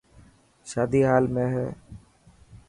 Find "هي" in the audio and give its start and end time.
1.53-1.67